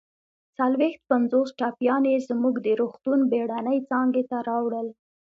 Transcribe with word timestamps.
څلويښت 0.57 1.01
پنځوس 1.09 1.49
ټپیان 1.59 2.03
يې 2.11 2.17
زموږ 2.29 2.55
د 2.65 2.67
روغتون 2.81 3.19
بېړنۍ 3.31 3.79
څانګې 3.89 4.23
ته 4.29 4.37
راوړل 4.49 4.87